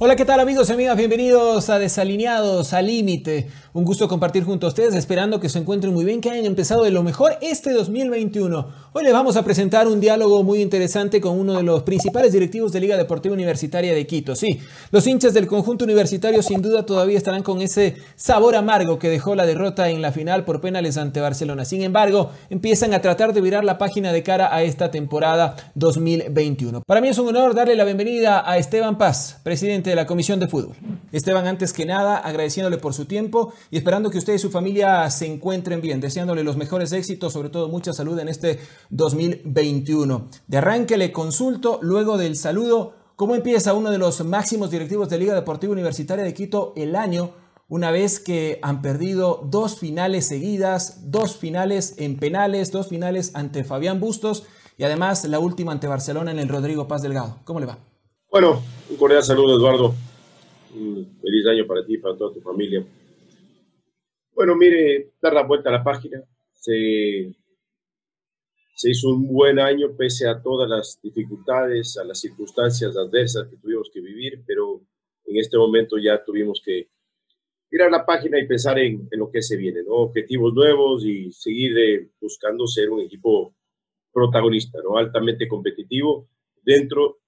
[0.00, 0.96] Hola, ¿qué tal amigos y amigas?
[0.96, 3.48] Bienvenidos a Desalineados al Límite.
[3.72, 6.84] Un gusto compartir junto a ustedes, esperando que se encuentren muy bien, que hayan empezado
[6.84, 8.68] de lo mejor este 2021.
[8.92, 12.70] Hoy les vamos a presentar un diálogo muy interesante con uno de los principales directivos
[12.70, 14.36] de Liga Deportiva Universitaria de Quito.
[14.36, 14.60] Sí,
[14.92, 19.34] los hinchas del conjunto universitario sin duda todavía estarán con ese sabor amargo que dejó
[19.34, 21.64] la derrota en la final por penales ante Barcelona.
[21.64, 26.82] Sin embargo, empiezan a tratar de virar la página de cara a esta temporada 2021.
[26.86, 30.40] Para mí es un honor darle la bienvenida a Esteban Paz, presidente de la Comisión
[30.40, 30.76] de Fútbol.
[31.12, 35.08] Esteban, antes que nada, agradeciéndole por su tiempo y esperando que usted y su familia
[35.10, 40.28] se encuentren bien, deseándole los mejores éxitos, sobre todo mucha salud en este 2021.
[40.46, 45.18] De arranque le consulto, luego del saludo, ¿cómo empieza uno de los máximos directivos de
[45.18, 47.32] Liga Deportiva Universitaria de Quito el año?
[47.68, 53.64] Una vez que han perdido dos finales seguidas, dos finales en penales, dos finales ante
[53.64, 54.44] Fabián Bustos
[54.78, 57.40] y además la última ante Barcelona en el Rodrigo Paz Delgado.
[57.44, 57.78] ¿Cómo le va?
[58.30, 59.94] Bueno, un cordial saludo, Eduardo.
[60.74, 62.84] Un feliz año para ti y para toda tu familia.
[64.34, 66.22] Bueno, mire, dar la vuelta a la página.
[66.52, 67.34] Se,
[68.74, 73.56] se hizo un buen año pese a todas las dificultades, a las circunstancias adversas que
[73.56, 74.80] tuvimos que vivir, pero
[75.24, 76.88] en este momento ya tuvimos que
[77.68, 79.94] tirar la página y pensar en, en lo que se viene, ¿no?
[79.94, 83.54] Objetivos nuevos y seguir eh, buscando ser un equipo
[84.12, 84.96] protagonista, ¿no?
[84.96, 86.28] Altamente competitivo
[86.62, 87.18] dentro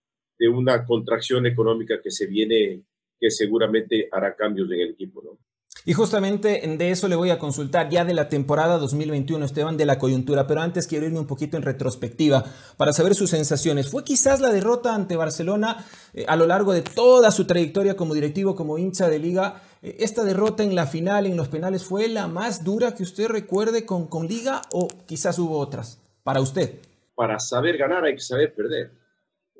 [0.41, 2.83] de una contracción económica que se viene,
[3.21, 5.39] que seguramente hará cambios en el equipo, ¿no?
[5.85, 9.87] Y justamente de eso le voy a consultar ya de la temporada 2021, Esteban, de
[9.87, 10.47] la coyuntura.
[10.47, 12.45] Pero antes quiero irme un poquito en retrospectiva
[12.77, 13.91] para saber sus sensaciones.
[13.91, 18.15] ¿Fue quizás la derrota ante Barcelona eh, a lo largo de toda su trayectoria como
[18.15, 19.63] directivo, como hincha de liga?
[19.81, 23.29] Eh, ¿Esta derrota en la final, en los penales, fue la más dura que usted
[23.29, 26.79] recuerde con, con liga o quizás hubo otras para usted?
[27.15, 28.93] Para saber ganar hay que saber perder.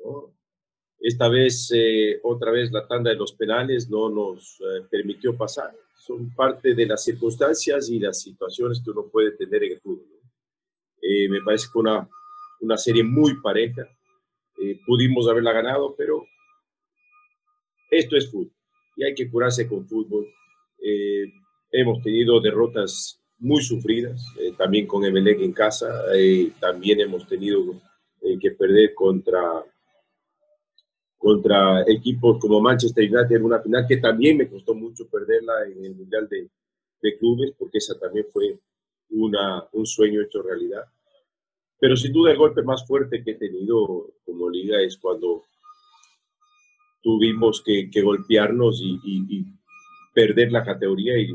[0.05, 0.40] ¿no?
[1.01, 5.75] Esta vez, eh, otra vez, la tanda de los penales no nos eh, permitió pasar.
[5.97, 10.05] Son parte de las circunstancias y las situaciones que uno puede tener en el fútbol.
[10.11, 10.21] ¿no?
[11.01, 12.07] Eh, me parece que una,
[12.59, 13.87] una serie muy pareja.
[14.61, 16.23] Eh, pudimos haberla ganado, pero
[17.89, 18.51] esto es fútbol
[18.95, 20.27] y hay que curarse con fútbol.
[20.83, 21.25] Eh,
[21.71, 24.23] hemos tenido derrotas muy sufridas,
[24.55, 25.89] también con Emelec en casa,
[26.59, 27.81] también hemos tenido
[28.39, 29.41] que perder contra
[31.21, 35.85] contra equipos como Manchester United en una final que también me costó mucho perderla en
[35.85, 36.49] el Mundial de,
[36.99, 38.57] de Clubes, porque esa también fue
[39.11, 40.83] una, un sueño hecho realidad.
[41.79, 45.43] Pero sin duda el golpe más fuerte que he tenido como liga es cuando
[47.03, 49.45] tuvimos que, que golpearnos y, y, y,
[50.13, 51.33] perder la categoría y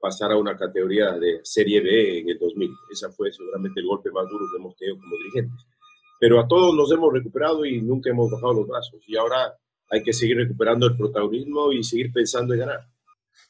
[0.00, 2.70] pasar a una categoría de Serie B en el 2000.
[2.90, 5.66] Esa fue seguramente el golpe más duro que hemos tenido como dirigentes
[6.20, 9.00] pero a todos nos hemos recuperado y nunca hemos bajado los brazos.
[9.06, 9.54] Y ahora
[9.90, 12.80] hay que seguir recuperando el protagonismo y seguir pensando en ganar.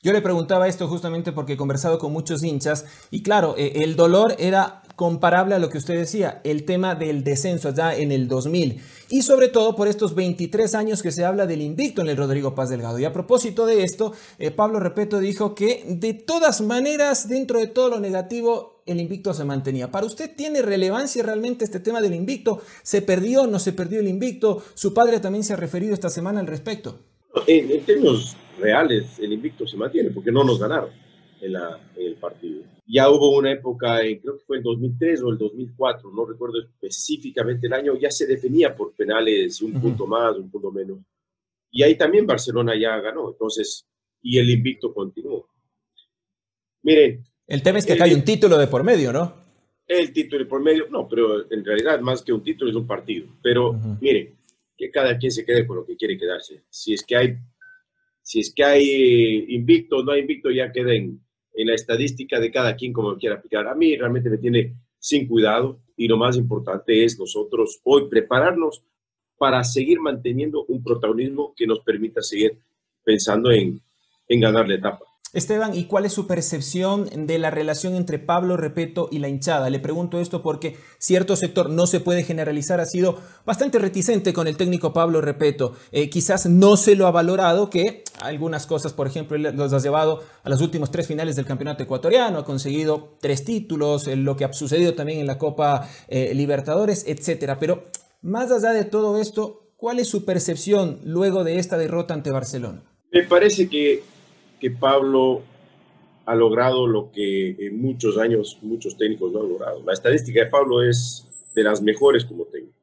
[0.03, 3.97] Yo le preguntaba esto justamente porque he conversado con muchos hinchas y claro, eh, el
[3.97, 8.29] dolor era comparable a lo que usted decía, el tema del descenso allá en el
[8.29, 12.17] 2000 y sobre todo por estos 23 años que se habla del invicto en el
[12.17, 12.99] Rodrigo Paz Delgado.
[12.99, 17.67] Y a propósito de esto, eh, Pablo Repeto dijo que de todas maneras, dentro de
[17.67, 19.91] todo lo negativo, el invicto se mantenía.
[19.91, 22.63] ¿Para usted tiene relevancia realmente este tema del invicto?
[22.83, 24.63] ¿Se perdió, no se perdió el invicto?
[24.75, 26.99] Su padre también se ha referido esta semana al respecto.
[27.47, 30.91] En, en términos reales, el invicto se mantiene porque no nos ganaron
[31.41, 32.63] en, la, en el partido.
[32.87, 36.61] Ya hubo una época, en, creo que fue en 2003 o el 2004, no recuerdo
[36.61, 39.83] específicamente el año, ya se definía por penales un uh -huh.
[39.83, 40.99] punto más, un punto menos.
[41.71, 43.87] Y ahí también Barcelona ya ganó, entonces,
[44.23, 45.49] y el invicto continuó.
[46.83, 49.35] Miren, el tema es que acá hay un título de por medio, ¿no?
[49.87, 52.87] El título de por medio, no, pero en realidad más que un título es un
[52.87, 53.27] partido.
[53.43, 53.99] Pero uh -huh.
[54.01, 54.35] mire,
[54.77, 56.65] que cada quien se quede con lo que quiere quedarse.
[56.69, 57.37] Si es que hay,
[58.23, 61.21] si es que hay invicto o no hay invicto, ya queda en,
[61.55, 63.67] en la estadística de cada quien como quiera aplicar.
[63.67, 68.83] A mí realmente me tiene sin cuidado y lo más importante es nosotros hoy prepararnos
[69.39, 72.59] para seguir manteniendo un protagonismo que nos permita seguir
[73.05, 73.81] pensando en,
[74.29, 75.05] en ganar la etapa.
[75.37, 79.69] Esteban, ¿y cuál es su percepción de la relación entre Pablo Repeto y la hinchada?
[79.69, 84.49] Le pregunto esto porque cierto sector, no se puede generalizar, ha sido bastante reticente con
[84.49, 85.75] el técnico Pablo Repeto.
[85.93, 90.23] Eh, quizás no se lo ha valorado que algunas cosas, por ejemplo, los ha llevado
[90.43, 94.47] a los últimos tres finales del campeonato ecuatoriano, ha conseguido tres títulos, eh, lo que
[94.47, 97.59] ha sucedido también en la Copa eh, Libertadores, etcétera.
[97.59, 97.85] Pero
[98.23, 102.85] más allá de todo esto, ¿cuál es su percepción luego de esta derrota ante Barcelona?
[103.13, 104.16] Me parece que
[104.61, 105.43] que Pablo
[106.27, 109.83] ha logrado lo que en muchos años muchos técnicos no han logrado.
[109.85, 112.77] La estadística de Pablo es de las mejores como técnico.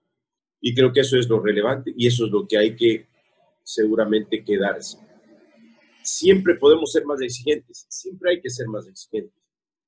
[0.62, 3.08] Y creo que eso es lo relevante y eso es lo que hay que
[3.64, 4.98] seguramente quedarse.
[6.02, 9.42] Siempre podemos ser más exigentes, siempre hay que ser más exigentes,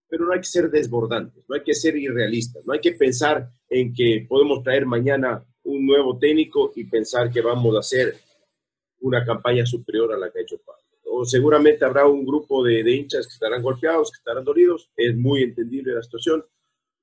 [0.07, 3.49] pero no hay que ser desbordantes, no hay que ser irrealistas, no hay que pensar
[3.69, 8.15] en que podemos traer mañana un nuevo técnico y pensar que vamos a hacer
[8.99, 10.84] una campaña superior a la que ha hecho Pablo.
[11.17, 15.43] O seguramente habrá un grupo de, hinchas que estarán golpeados, que estarán dolidos, es muy
[15.43, 16.43] entendible la situación,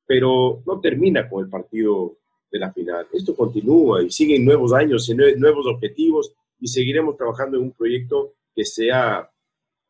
[0.07, 2.19] pero no termina con el partido
[2.51, 3.07] de la final.
[3.11, 8.35] Esto continúa y siguen nuevos años y nuevos objetivos y seguiremos trabajando en un proyecto
[8.55, 9.31] que sea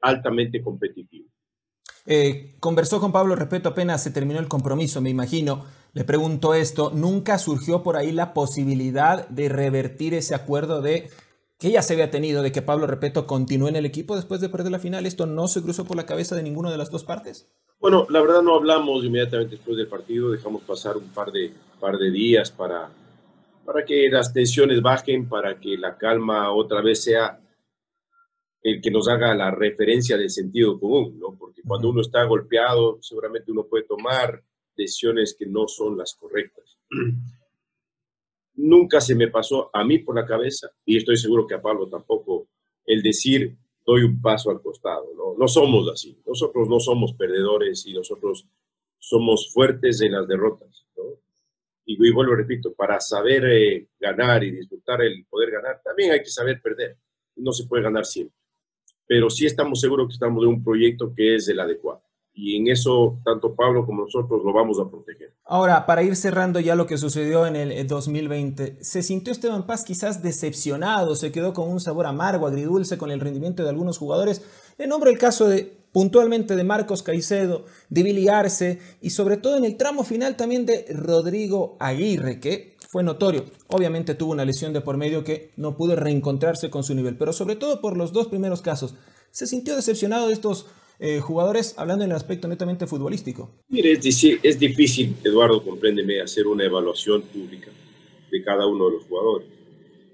[0.01, 1.29] altamente competitivo.
[2.07, 5.65] Eh, conversó con Pablo Respeto apenas se terminó el compromiso, me imagino.
[5.95, 11.11] Le pregunto esto, ¿nunca surgió por ahí la posibilidad de revertir ese acuerdo de
[11.63, 14.49] que ya se había tenido de que Pablo Repeto continúe en el equipo después de
[14.49, 15.07] perder la final?
[15.07, 17.49] ¿Esto no se cruzó por la cabeza de ninguna de las dos partes?
[17.79, 21.99] Bueno, la verdad no hablamos inmediatamente después del partido, dejamos pasar un par de, par
[21.99, 22.91] de días para,
[23.65, 27.39] para que las tensiones bajen, para que la calma otra vez sea
[28.61, 31.37] el que nos haga la referencia del sentido común, ¿no?
[31.39, 34.43] Porque cuando uno está golpeado, seguramente uno puede tomar
[34.77, 36.77] decisiones que no son las correctas.
[38.55, 41.89] Nunca se me pasó a mí por la cabeza, y estoy seguro que a Pablo
[41.89, 42.49] tampoco,
[42.85, 45.07] el decir doy un paso al costado.
[45.17, 45.35] ¿no?
[45.39, 46.21] no somos así.
[46.27, 48.47] Nosotros no somos perdedores y nosotros
[48.99, 50.87] somos fuertes en las derrotas.
[50.97, 51.05] ¿no?
[51.87, 56.31] Y, vuelvo, repito, para saber eh, ganar y disfrutar el poder ganar, también hay que
[56.31, 56.97] saber perder.
[57.37, 58.37] No se puede ganar siempre.
[59.07, 62.03] Pero sí estamos seguros que estamos en un proyecto que es el adecuado
[62.35, 65.35] y en eso tanto Pablo como nosotros lo vamos a proteger.
[65.45, 69.85] Ahora, para ir cerrando ya lo que sucedió en el 2020, ¿se sintió Esteban Paz
[69.85, 71.15] quizás decepcionado?
[71.15, 74.43] ¿Se quedó con un sabor amargo, agridulce con el rendimiento de algunos jugadores?
[74.79, 79.59] En nombre del caso de puntualmente de Marcos Caicedo, de Billy Arce y sobre todo
[79.59, 83.45] en el tramo final también de Rodrigo Aguirre, que fue notorio.
[83.69, 87.33] Obviamente tuvo una lesión de por medio que no pudo reencontrarse con su nivel, pero
[87.33, 88.95] sobre todo por los dos primeros casos.
[89.31, 90.67] ¿Se sintió decepcionado de estos
[91.05, 93.51] eh, jugadores, hablando en el aspecto netamente futbolístico?
[93.69, 97.73] Mire, es, es difícil, Eduardo, compréndeme, hacer una evaluación pública
[98.31, 99.49] de cada uno de los jugadores.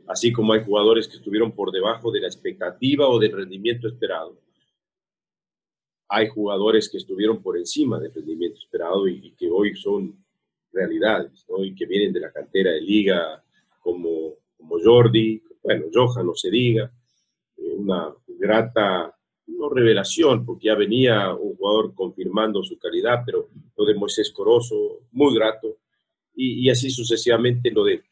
[0.06, 4.40] Así como hay jugadores que estuvieron por debajo de la expectativa o del rendimiento esperado.
[6.08, 10.16] Hay jugadores que estuvieron por encima del rendimiento esperado y, que hoy son
[10.72, 11.62] realidades, ¿no?
[11.62, 13.44] y que vienen de la cantera de liga,
[13.80, 16.90] como, como Jordi, bueno, Johan no se diga,
[17.58, 19.14] eh, una grata
[19.48, 25.00] no revelación, porque ya venía un jugador confirmando su calidad, pero lo de Moisés Corozo,
[25.12, 25.78] muy grato,
[26.34, 28.02] y, así sucesivamente lo de,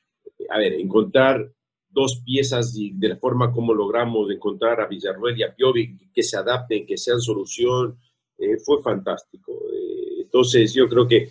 [0.51, 1.53] a ver, encontrar
[1.89, 6.23] dos piezas y de la forma como logramos encontrar a Villarruel y a Piovi que
[6.23, 7.99] se adapten, que sean solución,
[8.37, 9.53] eh, fue fantástico.
[9.73, 11.31] Eh, entonces yo creo que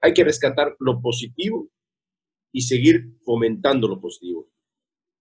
[0.00, 1.68] hay que rescatar lo positivo
[2.52, 4.46] y seguir fomentando lo positivo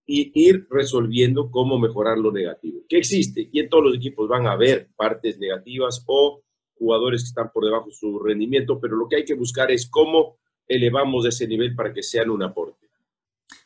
[0.06, 4.46] y ir resolviendo cómo mejorar lo negativo, que existe y en todos los equipos van
[4.46, 6.44] a haber partes negativas o
[6.78, 9.88] jugadores que están por debajo de su rendimiento, pero lo que hay que buscar es
[9.90, 10.38] cómo
[10.68, 12.86] elevamos ese nivel para que sean un aporte.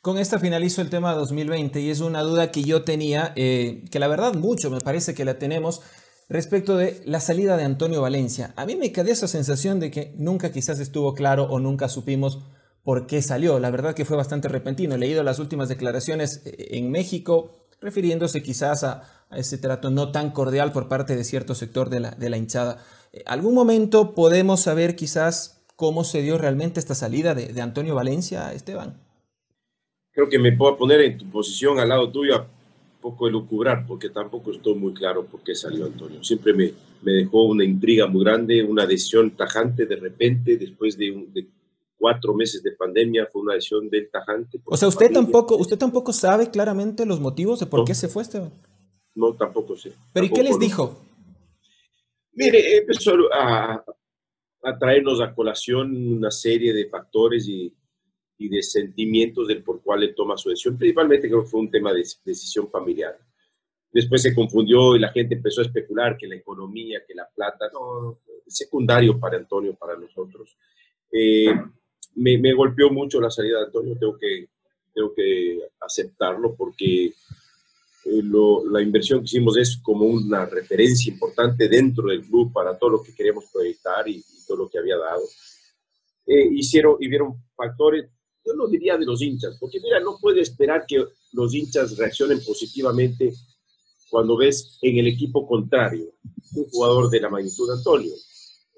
[0.02, 4.00] Con esta finalizo el tema 2020 y es una duda que yo tenía, eh, que
[4.00, 5.82] la verdad mucho me parece que la tenemos
[6.30, 8.54] respecto de la salida de Antonio Valencia.
[8.56, 12.40] A mí me quedó esa sensación de que nunca quizás estuvo claro o nunca supimos
[12.84, 13.60] por qué salió.
[13.60, 14.96] La verdad que fue bastante repentino.
[14.96, 20.32] He leído las últimas declaraciones eh, en México refiriéndose quizás a, ese trato no tan
[20.32, 22.84] cordial por parte de cierto sector de la, hinchada.
[23.14, 28.52] Eh, ¿Algún momento podemos saber quizás cómo se dio realmente esta salida de, Antonio Valencia,
[28.54, 28.98] Esteban?
[30.12, 32.48] Creo que me puedo poner en tu posición al lado tuyo
[33.00, 36.22] poco elucubrar, porque tampoco estoy muy claro por qué salió Antonio.
[36.22, 41.12] Siempre me, me dejó una intriga muy grande, una decisión tajante de repente, después de,
[41.12, 41.48] un, de
[42.00, 44.60] cuatro meses de pandemia, fue una decisión del tajante.
[44.66, 48.24] O sea, usted tampoco, usted tampoco sabe claramente los motivos de por qué se fue
[48.24, 48.54] Esteban.
[49.14, 49.92] No, tampoco sé.
[50.14, 51.02] ¿Pero y qué les dijo?
[52.34, 53.84] Mire, empezó a,
[54.64, 57.76] a, traernos a colación una serie de factores y,
[58.38, 60.78] y de sentimientos del por cual él toma su decisión.
[60.78, 63.20] Principalmente creo que fue un tema de decisión familiar.
[63.92, 67.66] Después se confundió y la gente empezó a especular que la economía, que la plata,
[67.74, 70.56] no, secundario para Antonio, para nosotros.
[71.12, 71.54] Eh,
[72.16, 74.50] me, golpeó mucho la salida de Antonio, tengo que,
[74.94, 78.24] tengo que aceptarlo porque eh,
[78.72, 83.04] la inversión que hicimos es como una referencia importante dentro del club para todo lo
[83.04, 85.22] que queríamos proyectar y, todo lo que había dado.
[86.26, 88.10] Eh, hicieron y vieron factores,
[88.44, 92.44] yo no diría de los hinchas, porque mira, no puede esperar que los hinchas reaccionen
[92.44, 93.32] positivamente
[94.10, 96.16] cuando ves en el equipo contrario
[96.56, 98.14] un jugador de la magnitud de Antonio.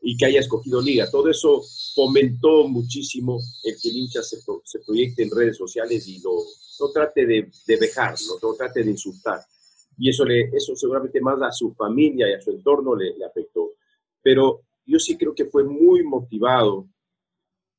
[0.02, 1.10] Y que haya escogido Liga.
[1.10, 1.62] Todo eso
[1.96, 6.32] fomentó muchísimo el que el hincha se, se proyecte en redes sociales y lo,
[6.80, 7.90] no trate de, de
[8.42, 9.40] no, trate de insultar.
[9.98, 13.26] Y eso, le, eso seguramente más a su familia y a su entorno le, le
[13.26, 13.74] afectó.
[14.22, 16.88] Pero yo sí creo que fue muy motivado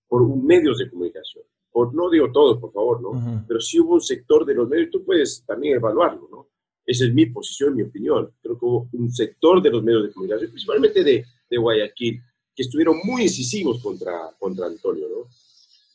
[0.07, 1.45] por medios de comunicación.
[1.71, 3.45] Por, no digo todos, por favor, ¿no?
[3.49, 6.49] Pero sí hubo un sector de los medios, tú puedes también evaluarlo, ¿no?
[6.85, 8.31] Esa es mi posición, mi opinión.
[8.43, 12.23] Creo que hubo un sector de los medios de comunicación, principalmente de, de Guayaquil,
[12.57, 15.31] que estuvieron muy incisivos contra, contra Antonio, ¿no?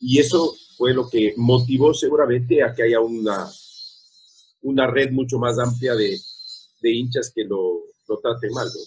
[0.00, 3.50] Y eso fue lo que motivó seguramente a que haya una,
[4.62, 6.16] una red mucho más amplia de,
[6.80, 8.80] de hinchas que lo, lo traten mal, ¿no?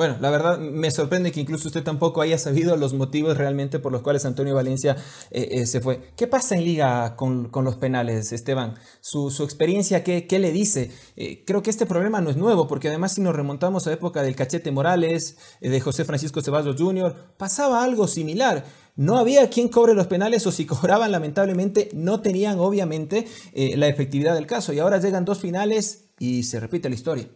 [0.00, 3.92] Bueno, la verdad me sorprende que incluso usted tampoco haya sabido los motivos realmente por
[3.92, 4.96] los cuales Antonio Valencia
[5.30, 6.00] eh, eh, se fue.
[6.16, 8.76] ¿Qué pasa en liga con, los penales, Esteban?
[9.02, 10.90] ¿Su, experiencia qué, qué, le dice?
[11.16, 14.22] Eh, creo que este problema no es nuevo, porque además si nos remontamos a época
[14.22, 18.64] del Cachete Morales, de José Francisco Ceballos Jr., pasaba algo similar.
[18.96, 24.32] No había quien cobre los penales o si cobraban lamentablemente no tenían obviamente la efectividad
[24.32, 24.72] del caso.
[24.72, 27.26] Y ahora llegan dos finales y se repite la historia.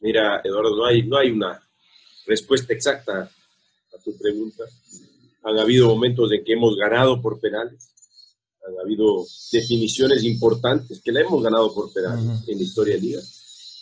[0.00, 1.62] Mira, Eduardo, no hay, no hay una
[2.30, 4.64] respuesta exacta a tu pregunta.
[5.42, 7.92] Han habido momentos en que hemos ganado por penales,
[8.66, 13.20] han habido definiciones importantes que la hemos ganado por penales en la historia de Liga.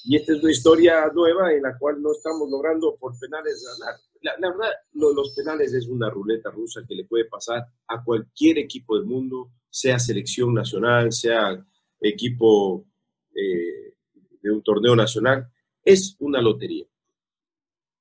[0.05, 3.97] Y esta es una historia nueva en la cual no estamos logrando por penales ganar.
[4.23, 8.03] La, la verdad, lo, los penales es una ruleta rusa que le puede pasar a
[8.03, 11.63] cualquier equipo del mundo, sea selección nacional, sea
[12.01, 12.87] equipo
[13.35, 13.95] eh,
[14.41, 15.47] de un torneo nacional.
[15.85, 16.87] Es una lotería.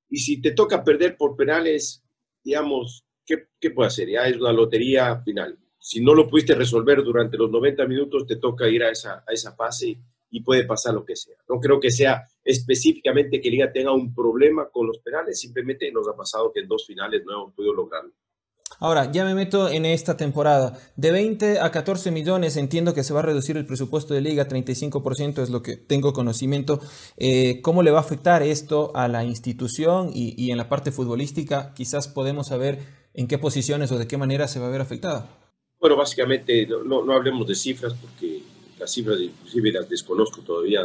[0.08, 2.02] Y si te toca perder por penales,
[2.42, 4.08] digamos, ¿qué, qué puede hacer?
[4.08, 5.58] Ya es una lotería final.
[5.78, 9.32] Si no lo pudiste resolver durante los 90 minutos, te toca ir a esa, a
[9.32, 9.98] esa fase
[10.30, 11.36] y puede pasar lo que sea.
[11.48, 16.08] No creo que sea específicamente que Liga tenga un problema con los penales, simplemente nos
[16.08, 18.12] ha pasado que en dos finales no hemos podido lograrlo.
[18.80, 20.78] Ahora, ya me meto en esta temporada.
[20.96, 24.48] De 20 a 14 millones, entiendo que se va a reducir el presupuesto de liga,
[24.48, 26.80] 35% es lo que tengo conocimiento.
[27.16, 31.72] Eh, ¿Cómo le va a afectar esto a la institución y, en la parte futbolística?
[31.74, 32.78] Quizás podemos saber
[33.14, 35.28] en qué posiciones o de qué manera se va a ver afectada.
[35.80, 38.42] Bueno, básicamente no, no, no hablemos de cifras porque
[38.78, 40.82] las cifras inclusive las desconozco todavía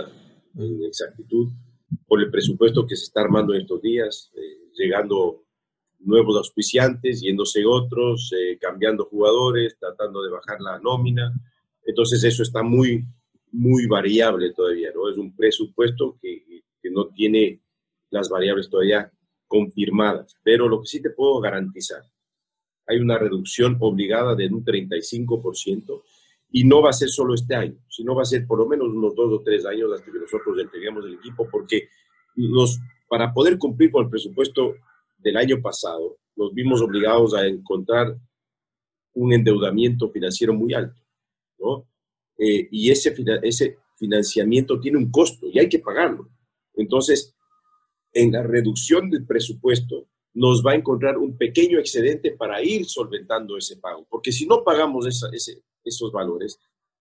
[0.55, 1.49] en exactitud
[2.07, 5.42] por el presupuesto que se está armando en estos días, eh, llegando
[6.05, 11.33] nuevos auspiciantes, yéndose otros, eh, cambiando jugadores, tratando de bajar la nómina.
[11.85, 13.03] Entonces eso está muy,
[13.51, 15.09] muy variable todavía, ¿no?
[15.09, 17.61] Es un presupuesto que, que no tiene
[18.09, 19.11] las variables todavía
[19.47, 22.03] confirmadas, pero lo que sí te puedo garantizar,
[22.87, 26.03] hay una reducción obligada de un 35%
[26.51, 28.87] y no va a ser solo este año, sino va a ser por lo menos
[28.89, 31.89] unos dos o tres años hasta que nosotros entreguemos el equipo, porque
[32.35, 34.75] nos, para poder cumplir con el presupuesto
[35.23, 38.17] del año pasado, nos vimos obligados a encontrar
[39.13, 41.01] un endeudamiento financiero muy alto,
[41.59, 41.87] ¿no?
[42.37, 46.29] Eh, y ese, ese financiamiento tiene un costo y hay que pagarlo.
[46.73, 47.35] Entonces,
[48.11, 53.55] en la reducción del presupuesto, nos va a encontrar un pequeño excedente para ir solventando
[53.55, 56.59] ese pago, porque si no pagamos esa, ese, esos valores,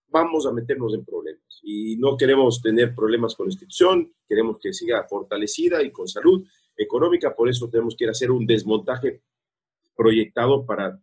[0.08, 1.60] vamos a meternos en problemas.
[1.62, 6.44] Y no queremos tener problemas con la institución, queremos que siga fortalecida y con salud,
[6.76, 9.20] económica, por eso tenemos que ir a hacer un desmontaje
[9.96, 11.00] proyectado para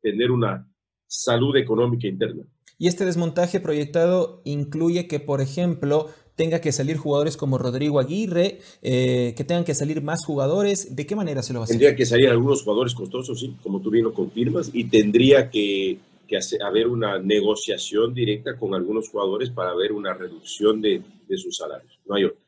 [0.00, 0.68] tener una
[1.06, 2.44] salud económica interna.
[2.78, 8.58] Y este desmontaje proyectado incluye que, por ejemplo, tenga que salir jugadores como Rodrigo Aguirre,
[8.82, 10.96] eh, que tengan que salir más jugadores.
[10.96, 11.74] ¿De qué manera se lo va a hacer?
[11.74, 15.98] Tendría que salir algunos jugadores costosos, sí, como tú bien lo confirmas, y tendría que,
[16.26, 21.36] que hacer, haber una negociación directa con algunos jugadores para ver una reducción de, de
[21.36, 22.00] sus salarios.
[22.06, 22.40] No hay otra.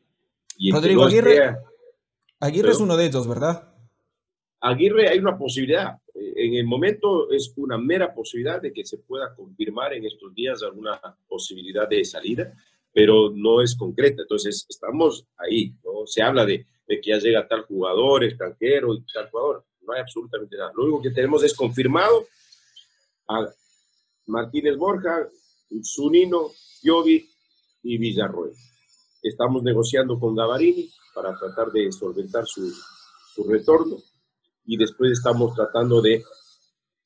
[0.58, 1.36] Y Rodrigo Aguirre.
[1.36, 1.58] Sea,
[2.44, 3.72] Aguirre es uno de ellos, ¿verdad?
[4.60, 5.98] Aguirre hay una posibilidad.
[6.14, 10.62] En el momento es una mera posibilidad de que se pueda confirmar en estos días
[10.62, 12.52] alguna posibilidad de salida,
[12.92, 14.22] pero no es concreta.
[14.22, 16.06] Entonces, estamos ahí, ¿no?
[16.06, 19.64] Se habla de, de que ya llega tal jugador extranjero y tal jugador.
[19.80, 20.70] No hay absolutamente nada.
[20.76, 22.26] Lo único que tenemos es confirmado
[23.26, 23.48] a
[24.26, 25.30] Martínez Borja,
[25.82, 26.50] Zunino,
[26.82, 27.26] Piovi
[27.84, 28.52] y Villarroel.
[29.24, 32.70] Estamos negociando con Gavarini para tratar de solventar su,
[33.34, 33.96] su retorno
[34.66, 36.22] y después estamos tratando de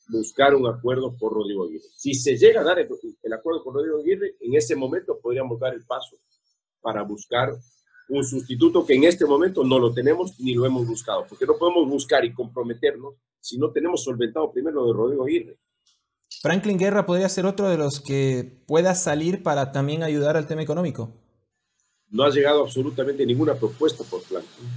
[0.09, 1.85] buscar un acuerdo por Rodrigo Aguirre.
[1.97, 2.89] Si se llega a dar el,
[3.23, 6.17] el, acuerdo con Rodrigo Aguirre, en ese momento podríamos dar el paso
[6.81, 7.57] para buscar
[8.09, 11.57] un sustituto que en este momento no lo tenemos ni lo hemos buscado, porque no
[11.57, 15.57] podemos buscar y comprometernos si no tenemos solventado primero lo de Rodrigo Aguirre.
[16.43, 20.63] Franklin Guerra podría ser otro de los que pueda salir para también ayudar al tema
[20.63, 21.28] económico
[22.11, 24.69] no ha llegado absolutamente ninguna propuesta por Franklin.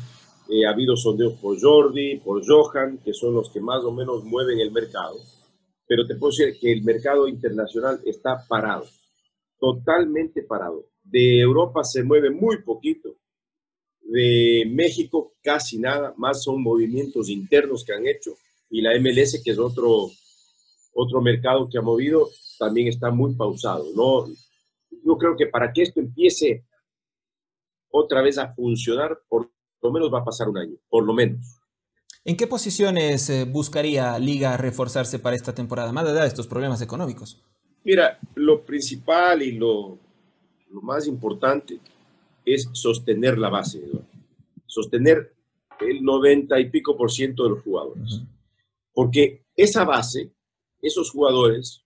[0.50, 4.24] Eh, ha habido sondeos por Jordi, por Johan, que son los que más o menos
[4.26, 5.16] mueven el mercado.
[5.88, 8.86] Pero te puedo decir que el mercado internacional está parado,
[9.60, 10.86] totalmente parado.
[11.04, 13.16] De Europa se mueve muy poquito.
[14.02, 18.32] De México casi nada, más son movimientos internos que han hecho.
[18.70, 20.10] Y la MLS, que es otro,
[20.94, 23.86] otro mercado que ha movido, también está muy pausado.
[23.96, 24.28] No,
[25.06, 26.66] yo creo que para que esto empiece
[27.92, 31.60] otra vez a funcionar, por lo menos va a pasar un año, por lo menos.
[32.24, 36.82] ¿En qué posiciones eh, buscaría Liga reforzarse para esta temporada, más allá de estos problemas
[36.82, 37.42] económicos?
[37.84, 39.98] Mira, lo principal y lo,
[40.70, 41.80] lo más importante
[42.46, 43.82] es sostener la base,
[44.66, 45.34] sostener
[45.80, 48.22] el 90 y pico por ciento de los jugadores.
[48.94, 50.32] Porque esa base,
[50.82, 51.84] esos jugadores,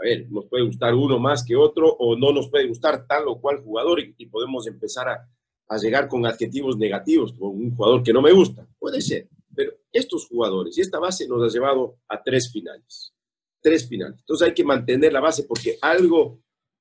[0.00, 3.28] a ver, nos puede gustar uno más que otro o no nos puede gustar tal
[3.28, 5.28] o cual jugador y, podemos empezar a,
[5.68, 8.66] a, llegar con adjetivos negativos con un jugador que no me gusta.
[8.78, 13.12] Puede ser, pero estos jugadores y esta base nos ha llevado a tres finales.
[13.60, 14.18] Tres finales.
[14.20, 16.40] Entonces hay que mantener la base porque algo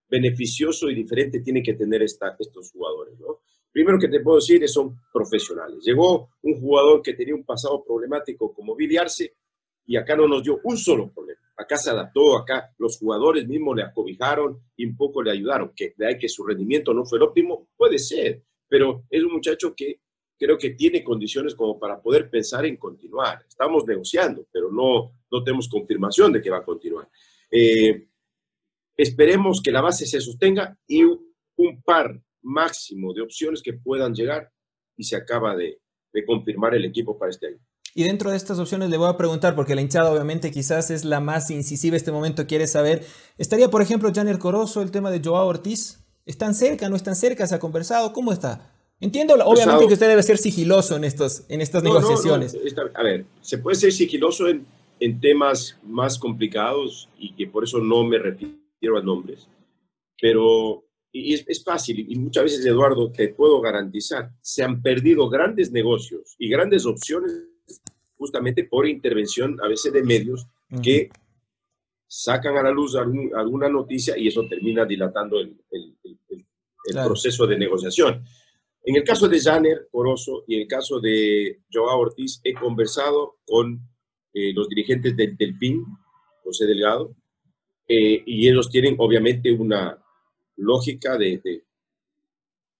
[0.09, 3.39] beneficioso y diferente tiene que tener esta, estos jugadores, ¿no?
[3.71, 5.83] Primero que te puedo decir es son profesionales.
[5.83, 8.97] Llegó un jugador que tenía un pasado problemático como Billy
[9.85, 13.75] y acá no nos dio un solo problema acá se adaptó, acá los jugadores mismos
[13.75, 15.73] le acobijaron y un poco le ayudaron.
[15.75, 19.33] Que de ahí que su rendimiento no fue el óptimo, puede ser, pero es un
[19.33, 20.01] muchacho que
[20.37, 23.43] creo que tiene condiciones como para poder pensar en continuar.
[23.47, 27.09] Estamos negociando, pero no, no tenemos confirmación de que va a continuar.
[27.49, 28.07] Eh,
[28.95, 34.51] esperemos que la base se sostenga y un par máximo de opciones que puedan llegar
[34.95, 35.79] y se acaba de
[36.25, 37.59] confirmar el equipo para este año.
[37.97, 41.03] Y dentro de estas opciones le voy a preguntar, porque la hinchada obviamente quizás es
[41.03, 43.03] la más incisiva este momento, quiere saber,
[43.39, 46.06] ¿estaría por ejemplo Janer Corozo, el tema de Joao Ortiz?
[46.27, 47.47] ¿Están cerca, no están cerca?
[47.47, 48.11] ¿Se ha conversado?
[48.11, 48.73] ¿Cómo está?
[48.99, 52.55] Entiendo, obviamente, que usted debe ser sigiloso en, estos, en estas negociaciones.
[52.93, 54.65] a ver, se puede ser sigiloso en,
[54.99, 59.47] en temas más complicados y que por eso no me refiero a nombres,
[60.21, 65.29] pero y es, es, fácil y muchas veces, Eduardo, te puedo garantizar, se han perdido
[65.29, 67.31] grandes negocios y grandes opciones
[68.17, 70.45] justamente por intervención a veces de medios
[70.83, 71.09] que
[72.07, 75.57] sacan a la luz alguna noticia y eso termina dilatando el,
[77.03, 78.23] proceso de negociación.
[78.83, 83.39] En el caso de Janer Corozo y en el caso de Joao Ortiz, he conversado
[83.45, 83.81] con
[84.33, 85.83] eh, los dirigentes del Delfín,
[86.43, 87.13] José Delgado,
[87.89, 90.01] eh, y ellos tienen obviamente una
[90.55, 91.63] lógica de, de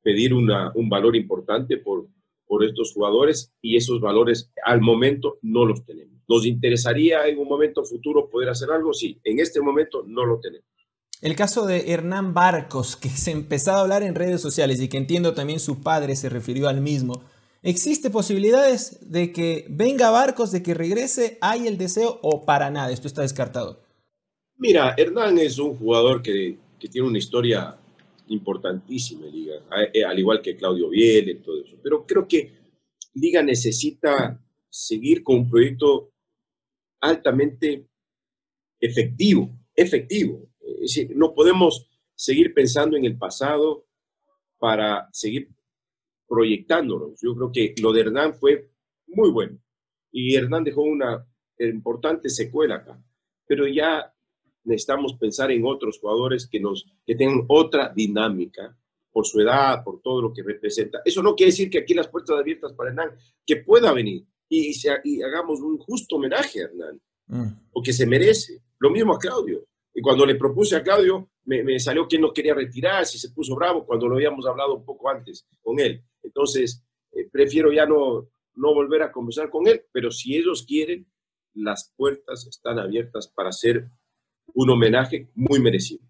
[0.02, 2.08] pedir una, un valor importante por,
[2.48, 6.18] por estos jugadores y esos valores al momento no los tenemos.
[6.28, 8.94] ¿Nos interesaría en un momento futuro poder hacer algo?
[8.94, 10.66] Sí, en este momento no lo tenemos.
[11.22, 14.98] El caso de Hernán Barcos, que se empezó a hablar en redes sociales y que
[14.98, 17.24] entiendo también su padre se refirió al mismo.
[17.64, 21.38] ¿Existe posibilidades de que venga Barcos, de que regrese?
[21.42, 22.92] ¿Hay el deseo o para nada?
[22.92, 23.82] Esto está descartado.
[24.58, 27.78] Mira, Hernán es un jugador que, que tiene una historia
[28.30, 29.56] importantísima Liga,
[29.94, 31.78] eh, al igual que Claudio Biel todo eso.
[31.82, 32.52] Pero creo que
[33.14, 36.12] Liga necesita seguir con un proyecto
[37.02, 37.88] altamente
[38.80, 40.50] efectivo, efectivo.
[40.82, 43.86] Es no podemos seguir pensando en el pasado
[44.58, 45.50] para seguir
[46.28, 47.20] proyectándonos.
[47.22, 48.70] Yo creo que lo de Hernán fue
[49.08, 49.60] muy bueno
[50.12, 51.26] y Hernán dejó una
[51.60, 53.02] importante secuela acá,
[53.48, 54.14] pero ya
[54.68, 58.78] necesitamos pensar en otros jugadores que, nos, que tengan otra dinámica
[59.12, 61.02] por su edad, por todo lo que representa.
[61.04, 63.12] Eso no quiere decir que aquí las puertas abiertas para Hernán,
[63.46, 67.48] que pueda venir y, y hagamos un justo homenaje a Hernán, mm.
[67.72, 68.62] porque se merece.
[68.80, 69.66] Lo mismo a Claudio.
[69.94, 73.86] Y cuando le propuse a Claudio, me, salió que no quería retirarse, se puso bravo
[73.86, 76.04] cuando lo habíamos hablado un poco antes con él.
[76.22, 81.08] Entonces, eh, prefiero ya no, no volver a conversar con él, pero si ellos quieren,
[81.54, 83.90] las puertas están abiertas para hacer
[84.54, 86.08] un homenaje muy merecido.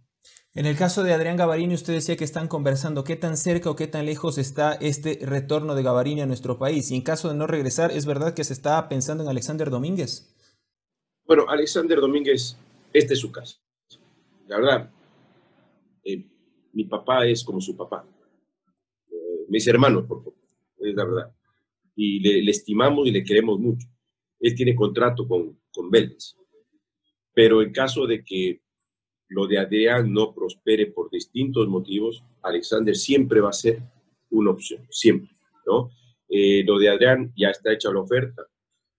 [0.53, 3.75] En el caso de Adrián Gavarini, usted decía que están conversando qué tan cerca o
[3.75, 6.89] qué tan lejos está este retorno de Gavarini a nuestro país.
[6.89, 10.35] Y en caso de no regresar, ¿es verdad que se está pensando en Alexander Domínguez?
[11.27, 12.57] Bueno, Alexander Domínguez,
[12.91, 13.59] este es su caso.
[14.47, 14.91] La verdad,
[16.03, 16.25] eh,
[16.73, 18.03] mi papá es como su papá.
[19.11, 20.39] Eh, mis hermanos, por favor,
[20.79, 21.35] es la verdad.
[21.95, 23.87] Y le, estimamos y le queremos mucho.
[24.39, 26.35] Él tiene contrato con, con Vélez
[27.37, 28.61] pero en caso de que
[29.29, 33.79] lo de Adrián no prospere por distintos motivos, Alexander siempre va a ser
[34.31, 35.29] una opción, siempre,
[35.67, 35.91] ¿no?
[36.27, 38.41] Eh, lo de Adrián ya está hecha la oferta,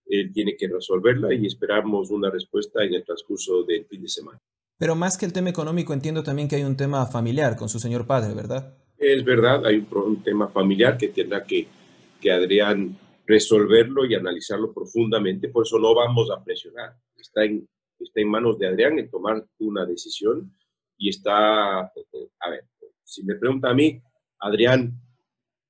[0.05, 4.39] él tiene que resolverla y esperamos una respuesta en el transcurso del fin de semana.
[4.77, 7.77] Pero más que el tema económico, entiendo también que hay un tema familiar con su
[7.77, 8.73] señor padre, ¿verdad?
[8.97, 11.67] Es verdad, hay un, tema familiar que tendrá que,
[12.21, 12.97] que Adrián
[13.27, 16.95] resolverlo y analizarlo profundamente, por eso no vamos a presionar.
[17.17, 17.67] Está en,
[17.99, 20.55] está en manos de Adrián en tomar una decisión
[20.97, 22.65] y está, a ver,
[23.03, 24.01] si me pregunta a mí,
[24.39, 24.99] Adrián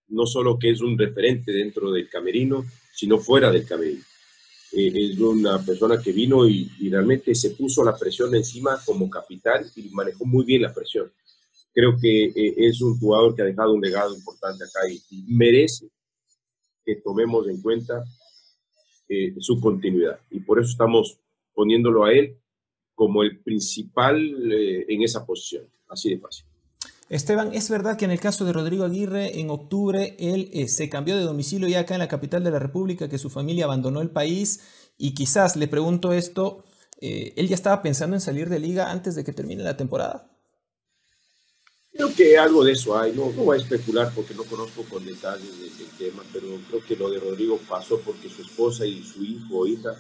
[0.10, 4.04] no solo que es un referente dentro del camerino, sino fuera del camerino.
[4.72, 9.66] Eh, es una persona que vino y, realmente se puso la presión encima como capitán
[9.76, 11.12] y manejó muy bien la presión.
[11.74, 15.88] Creo que eh, es un jugador que ha dejado un legado importante acá y, merece
[16.86, 18.04] que tomemos en cuenta
[19.08, 20.20] eh, su continuidad.
[20.30, 21.20] Y por eso estamos
[21.60, 22.38] poniéndolo a él
[22.96, 24.18] como el principal
[24.88, 25.66] en esa posición.
[25.90, 26.46] Así de fácil.
[27.10, 30.88] Esteban, ¿es verdad que en el caso de Rodrigo Aguirre, en octubre, él eh, se
[30.88, 34.00] cambió de domicilio ya acá en la capital de la República, que su familia abandonó
[34.00, 34.62] el país?
[34.98, 36.64] Y quizás le pregunto esto,
[37.02, 40.32] eh, ¿él ya estaba pensando en salir de liga antes de que termine la temporada?
[41.92, 45.06] Creo que algo de eso hay, no, no voy a especular porque no conozco con
[45.06, 49.22] detalles del, tema, pero creo que lo de Rodrigo pasó porque su esposa y su
[49.22, 49.98] hijo o hija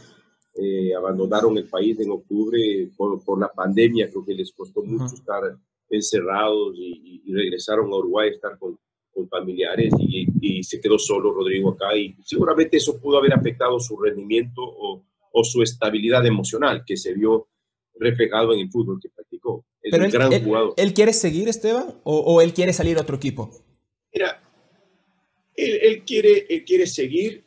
[0.61, 5.15] eh, abandonaron el país en octubre por, por, la pandemia, creo que les costó mucho
[5.15, 5.41] estar
[5.89, 8.77] encerrados y, regresaron a Uruguay a estar con,
[9.29, 14.61] familiares y, se quedó solo Rodrigo acá y seguramente eso pudo haber afectado su rendimiento
[14.61, 15.03] o,
[15.43, 17.47] su estabilidad emocional que se vio
[17.95, 19.65] reflejado en el fútbol que practicó.
[19.81, 20.73] Es un gran jugador.
[20.75, 23.49] ¿Él quiere seguir, Esteban, o, él quiere salir a otro equipo?
[24.13, 24.41] Mira,
[25.55, 27.45] él, quiere, él quiere seguir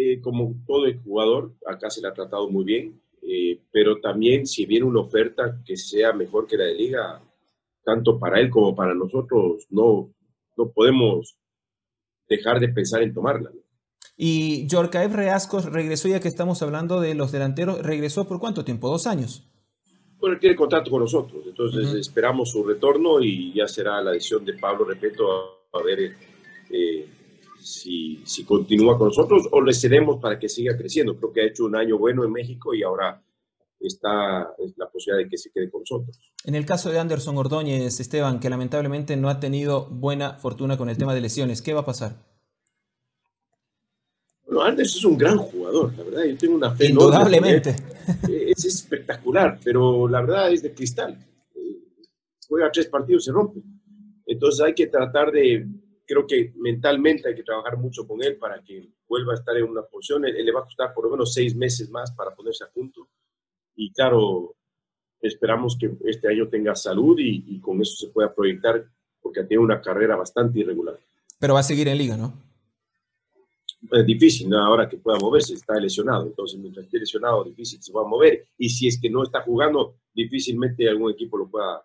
[0.00, 4.46] eh, como todo el jugador, acá se le ha tratado muy bien, eh, pero también
[4.46, 7.20] si viene una oferta que sea mejor que la de liga,
[7.82, 10.14] tanto para él como para nosotros, no,
[10.56, 11.36] no podemos
[12.28, 13.50] dejar de pensar en tomarla.
[14.16, 18.88] Y Yorkaev Reascos regresó, ya que estamos hablando de los delanteros, ¿regresó por cuánto tiempo?
[18.88, 19.48] ¿Dos años?
[20.20, 24.54] Bueno, tiene contrato con nosotros, entonces esperamos su retorno y ya será la decisión de
[24.54, 25.26] Pablo, repito,
[25.72, 26.14] a, ver
[26.70, 27.08] eh,
[27.68, 31.16] si, si, continúa con nosotros o le cedemos para que siga creciendo.
[31.16, 33.22] Creo que ha hecho un año bueno en México y ahora
[33.78, 36.18] está la posibilidad de que se quede con nosotros.
[36.44, 40.88] En el caso de Anderson Ordóñez, Esteban, que lamentablemente no ha tenido buena fortuna con
[40.88, 42.16] el tema de lesiones, ¿qué va a pasar?
[44.46, 46.86] Bueno, Anderson es un gran jugador, la verdad, yo tengo una fe.
[46.86, 47.76] Indudablemente.
[48.24, 51.18] Es espectacular, pero la verdad es de cristal.
[52.48, 53.60] Juega tres partidos, se rompe.
[54.24, 55.66] Entonces hay que tratar de
[56.08, 59.64] creo que mentalmente hay que trabajar mucho con él para que vuelva a estar en
[59.64, 60.24] una posición.
[60.24, 63.06] Él, le va a costar por lo menos seis meses más para ponerse a punto.
[63.76, 64.56] Y claro,
[65.20, 68.88] esperamos que este año tenga salud y, con eso se pueda proyectar,
[69.20, 70.98] porque tiene una carrera bastante irregular.
[71.38, 72.32] Pero va a seguir en liga, ¿no?
[73.92, 74.58] Es difícil, ¿no?
[74.58, 76.26] ahora que pueda moverse, está lesionado.
[76.26, 78.48] Entonces, mientras esté lesionado, difícil se va a mover.
[78.56, 81.84] Y si es que no está jugando, difícilmente algún equipo lo pueda,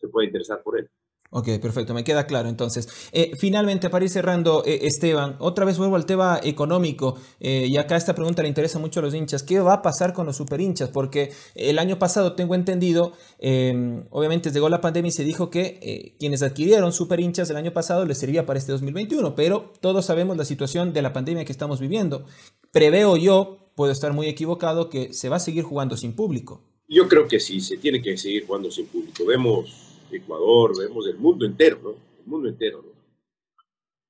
[0.00, 0.88] se pueda interesar por él.
[1.30, 2.88] Ok, perfecto, me queda claro entonces.
[3.12, 7.76] Eh, finalmente, para ir cerrando, eh, Esteban, otra vez vuelvo al tema económico eh, y
[7.76, 9.42] acá esta pregunta le interesa mucho a los hinchas.
[9.42, 10.88] ¿Qué va a pasar con los super hinchas?
[10.90, 16.14] Porque el año pasado, tengo entendido, em, obviamente llegó la pandemia y se dijo que
[16.18, 20.36] quienes adquirieron super hinchas el año pasado les servía para este 2021, pero todos sabemos
[20.36, 22.24] la situación de la pandemia que estamos viviendo.
[22.72, 26.62] Preveo yo, puedo estar muy equivocado, que se va a seguir jugando sin público.
[26.88, 29.24] Yo creo que sí, se tiene que seguir jugando sin público.
[29.26, 31.90] Vemos Ecuador, vemos el mundo entero, ¿no?
[31.90, 32.92] El mundo entero, ¿no?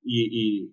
[0.03, 0.73] Y,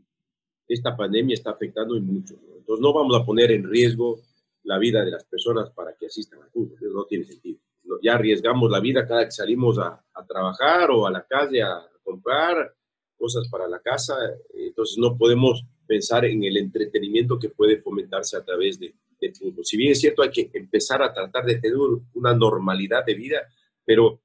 [0.66, 2.56] esta pandemia está afectando mucho, ¿no?
[2.58, 4.22] Entonces no vamos a poner en riesgo
[4.64, 7.60] la vida de las personas para que asistan al fútbol, no tiene sentido.
[8.02, 12.74] Ya arriesgamos la vida cada que salimos a, trabajar o a la calle a comprar
[13.18, 14.16] cosas para la casa,
[14.54, 19.66] entonces no podemos pensar en el entretenimiento que puede fomentarse a través de, del fútbol.
[19.66, 21.78] Si bien es cierto, hay que empezar a tratar de tener
[22.14, 23.42] una normalidad de vida,
[23.86, 24.22] pero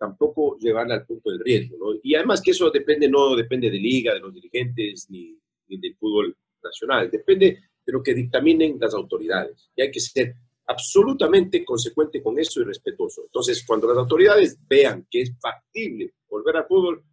[0.00, 1.76] tampoco llevarla al punto del riesgo.
[1.78, 2.00] ¿no?
[2.02, 5.36] Y además que eso depende, no depende de liga, de los dirigentes, ni,
[5.68, 6.34] del fútbol
[6.64, 9.70] nacional, depende de lo que dictaminen las autoridades.
[9.76, 10.34] Y hay que ser
[10.66, 13.24] absolutamente consecuente con eso y respetuoso.
[13.26, 17.04] Entonces, cuando las autoridades vean que es factible volver al fútbol,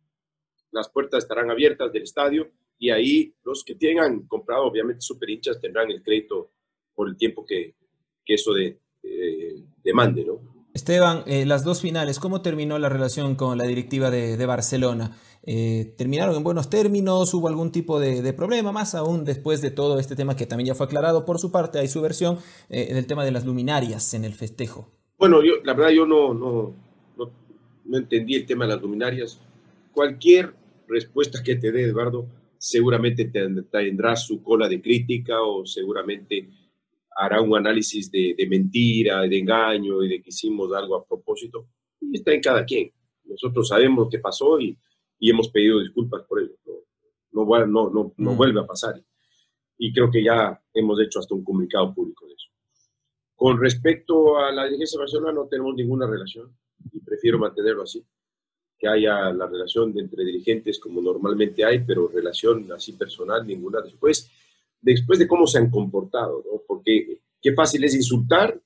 [0.71, 5.59] las puertas estarán abiertas del estadio y ahí los que tengan comprado, obviamente, super hinchas
[5.59, 6.51] tendrán el crédito
[6.95, 7.75] por el tiempo que,
[8.23, 10.56] que eso de, eh, demande, ¿no?
[10.77, 15.17] Esteban, eh, las dos finales, ¿cómo terminó la relación con la directiva de, Barcelona?
[15.41, 17.33] Eh, ¿Terminaron en buenos términos?
[17.33, 18.71] ¿Hubo algún tipo de, problema?
[18.71, 21.79] Más aún después de todo este tema que también ya fue aclarado por su parte,
[21.79, 22.37] hay su versión
[22.69, 24.91] eh, del tema de las luminarias en el festejo.
[25.17, 26.75] Bueno, yo, la verdad yo no, no,
[27.17, 29.39] no, entendí el tema de las luminarias.
[29.93, 30.53] Cualquier
[30.87, 32.27] respuesta que te dé Eduardo
[32.59, 36.47] seguramente tendrá su cola de crítica o seguramente
[37.17, 41.67] hará un análisis de, mentira, de engaño y de que hicimos algo a propósito.
[41.99, 42.91] Y está en cada quien.
[43.25, 44.77] Nosotros sabemos qué pasó y,
[45.19, 46.53] hemos pedido disculpas por ello.
[47.31, 48.37] No, no, no, no, mm.
[48.37, 49.01] vuelve a pasar.
[49.79, 52.49] y creo que ya hemos hecho hasta un comunicado público de eso.
[53.35, 56.55] Con respecto a la dirigencia nacional no tenemos ninguna relación
[56.91, 58.03] y prefiero mantenerlo así,
[58.77, 63.81] que haya la relación de entre dirigentes como normalmente hay, pero relación así personal ninguna
[63.81, 64.31] después,
[64.81, 66.61] después de cómo se han comportado, ¿no?
[66.67, 68.59] Porque qué fácil es insultar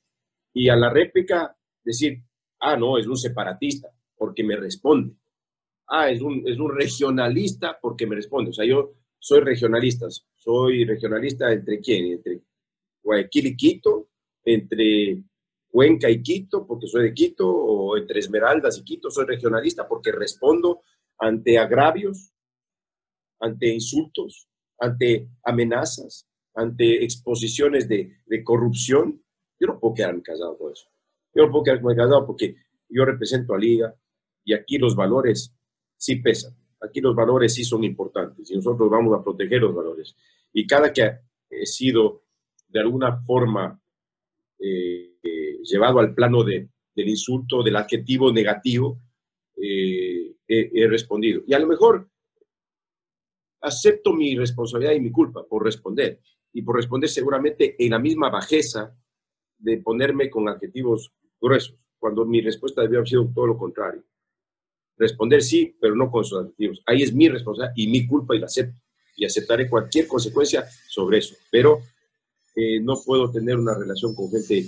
[0.53, 2.21] y a la réplica decir,
[2.59, 5.15] ah, no, es un separatista, porque me responde.
[5.87, 8.51] Ah, es un, es un regionalista porque me responde.
[8.51, 10.07] O sea, yo soy regionalista.
[10.35, 12.13] Soy regionalista entre quién?
[12.13, 12.41] Entre
[13.03, 14.09] Guayaquil y Quito,
[14.43, 15.23] entre
[15.69, 20.11] Cuenca y Quito, porque soy de Quito, o entre Esmeraldas y Quito, soy regionalista porque
[20.11, 20.81] respondo
[21.17, 22.33] ante agravios,
[23.39, 24.47] ante insultos,
[24.81, 29.23] ante amenazas, ante exposiciones de, de corrupción.
[29.59, 30.89] Yo no puedo quedarme casado con eso.
[31.33, 32.55] Yo no puedo quedarme casado porque
[32.89, 33.95] yo represento a Liga
[34.43, 35.55] y aquí los valores
[35.95, 36.55] sí pesan.
[36.81, 40.15] Aquí los valores sí son importantes y nosotros vamos a proteger los valores.
[40.51, 42.23] Y cada que he sido
[42.67, 43.79] de alguna forma
[44.59, 48.99] eh, eh, llevado al plano de, del insulto, del adjetivo negativo,
[49.57, 51.43] eh, he, respondido.
[51.47, 52.09] Y a lo mejor
[53.61, 56.19] acepto mi responsabilidad y mi culpa por responder.
[56.53, 58.93] Y por responder seguramente en la misma bajeza
[59.57, 64.03] de ponerme con adjetivos gruesos, cuando mi respuesta debió haber sido todo lo contrario.
[64.97, 66.81] Responder sí, pero no con sus adjetivos.
[66.85, 68.77] Ahí es mi responsabilidad y mi culpa y la acepto.
[69.15, 71.35] Y aceptaré cualquier consecuencia sobre eso.
[71.51, 71.81] Pero
[72.55, 74.65] eh, no puedo tener una relación con gente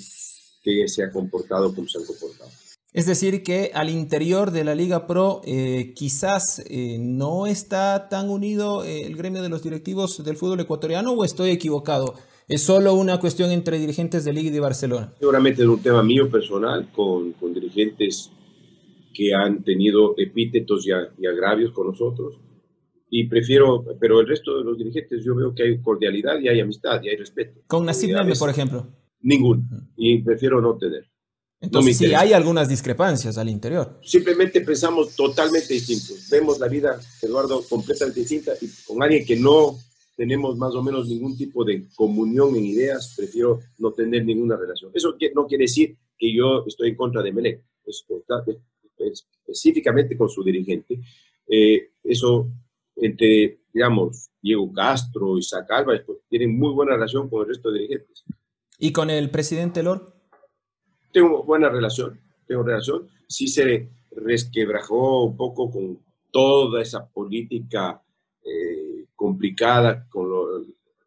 [0.62, 2.50] que se ha comportado como se han comportado.
[2.94, 8.30] Es decir, que al interior de la Liga Pro eh, quizás eh, no está tan
[8.30, 12.14] unido el gremio de los directivos del fútbol ecuatoriano o estoy equivocado.
[12.48, 15.14] ¿Es solo una cuestión entre dirigentes de Liga y de Barcelona?
[15.18, 18.32] Seguramente es un tema mío personal con, con dirigentes
[19.14, 20.92] que han tenido epítetos y,
[21.26, 22.40] agravios con nosotros.
[23.10, 26.60] Y prefiero, pero el resto de los dirigentes yo veo que hay cordialidad y hay
[26.60, 27.62] amistad y hay respeto.
[27.68, 28.88] ¿Con Nasib Name, por ejemplo?
[29.22, 29.68] Ningún.
[29.96, 31.13] Y prefiero no tener.
[31.64, 33.98] Entonces, sí hay algunas discrepancias al interior.
[34.04, 36.28] Simplemente pensamos totalmente distintos.
[36.30, 39.78] Vemos la vida, Eduardo, completamente distinta y con alguien que no
[40.18, 44.92] tenemos más o menos ningún tipo de comunión en ideas, prefiero no tener ninguna relación.
[44.94, 47.64] Eso no quiere decir que yo estoy en contra de Melec.
[47.86, 48.06] Es,
[49.48, 51.00] específicamente con su dirigente.
[51.48, 52.50] Eh, eso,
[52.98, 57.80] entre, digamos, Diego Castro, Isaac Álvarez, pues, tienen muy buena relación con el resto de
[57.80, 58.26] dirigentes.
[58.80, 60.13] ¿Y con el presidente Lor?
[61.14, 63.08] Tengo buena relación, tengo relación.
[63.28, 66.00] Sí se resquebrajó un poco con
[66.32, 68.02] toda esa política
[68.44, 70.28] eh, complicada, con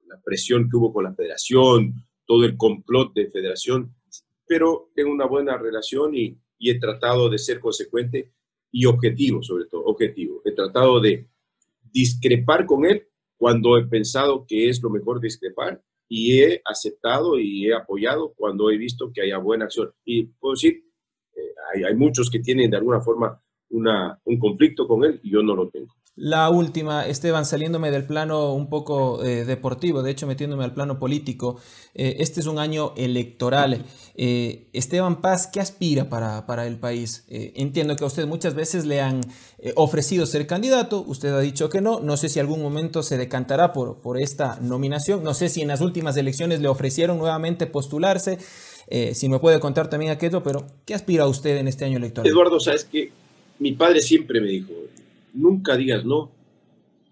[0.07, 3.95] la presión que hubo con la federación, todo el complot de federación,
[4.47, 8.33] pero tengo una buena relación y, y he tratado de ser consecuente
[8.71, 10.41] y objetivo, sobre todo, objetivo.
[10.45, 11.29] He tratado de
[11.83, 17.67] discrepar con él cuando he pensado que es lo mejor discrepar y he aceptado y
[17.67, 19.93] he apoyado cuando he visto que haya buena acción.
[20.05, 20.85] Y puedo decir,
[21.35, 23.41] eh, hay, hay, muchos que tienen de alguna forma
[23.71, 25.95] una, un conflicto con él y yo no lo tengo.
[26.19, 30.99] La última, Esteban, saliéndome del plano un poco eh, deportivo, de hecho metiéndome al plano
[30.99, 31.61] político,
[31.95, 33.85] eh, este es un año electoral.
[34.15, 37.25] Eh, Esteban Paz, ¿qué aspira para, para el país?
[37.29, 39.21] entiendo que a usted muchas veces le han
[39.75, 43.75] ofrecido ser candidato, usted ha dicho que no, no sé si algún momento se decantará
[43.75, 48.39] por, por esta nominación, no sé si en las últimas elecciones le ofrecieron nuevamente postularse,
[49.13, 52.31] si me puede contar también aquello, pero ¿qué aspira usted en este año electoral?
[52.31, 53.11] Eduardo, sabes que
[53.59, 54.73] mi padre siempre me dijo,
[55.37, 56.33] nunca digas no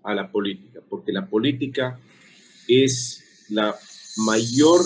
[0.02, 2.00] a la política, porque la política
[2.68, 3.74] es la
[4.18, 4.80] mayor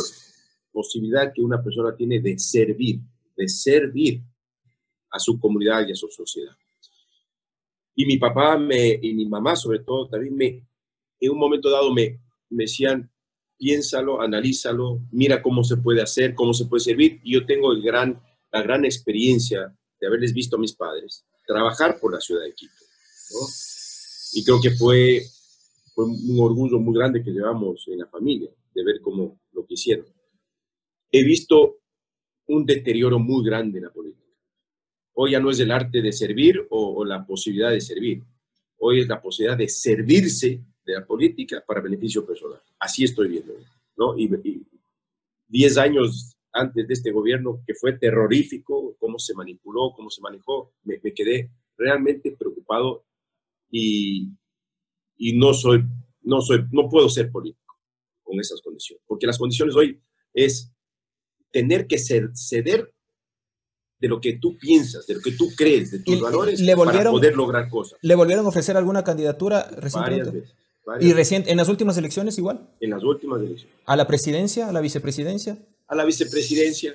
[0.72, 3.00] posibilidad que una persona tiene de servir,
[3.36, 4.22] de servir
[5.10, 6.56] a su comunidad y a su sociedad.
[7.94, 10.66] Y mi papá me, y mi mamá sobre todo también me,
[11.20, 12.20] en un momento dado me,
[12.50, 13.10] me decían,
[13.58, 17.20] piénsalo, analízalo, mira cómo se puede hacer, cómo se puede servir.
[17.24, 18.22] Y yo tengo el gran,
[18.52, 22.87] la gran experiencia de haberles visto a mis padres trabajar por la ciudad de Quito.
[24.34, 25.22] Y creo que fue,
[25.94, 29.74] fue un orgullo muy grande que llevamos en la familia, de ver cómo lo que
[29.74, 30.06] hicieron.
[31.10, 31.78] He visto
[32.48, 34.18] un deterioro muy grande en la política.
[35.14, 38.22] Hoy ya no es el arte de servir o, la posibilidad de servir.
[38.78, 42.62] Hoy es la posibilidad de servirse de la política para beneficio personal.
[42.78, 43.54] Así estoy viendo.
[43.96, 44.16] ¿no?
[44.16, 44.30] Y,
[45.48, 50.72] diez años antes de este gobierno, que fue terrorífico, cómo se manipuló, cómo se manejó,
[50.84, 53.04] me, me quedé realmente preocupado
[53.70, 54.30] y,
[55.16, 55.84] y no soy,
[56.22, 57.74] no soy, no puedo ser político
[58.22, 60.00] con esas condiciones, porque las condiciones hoy
[60.34, 60.70] es
[61.50, 62.92] tener que ceder
[64.00, 67.04] de lo que tú piensas, de lo que tú crees, de tus valores, le volvieron,
[67.04, 67.98] para poder lograr cosas.
[68.02, 70.30] ¿Le volvieron a ofrecer alguna candidatura recientemente?
[70.30, 70.58] Varias veces,
[71.00, 72.70] ¿Y recién, en las últimas elecciones igual?
[72.80, 73.76] En las últimas elecciones.
[73.84, 75.58] ¿A la presidencia, a la vicepresidencia?
[75.86, 76.94] A la vicepresidencia,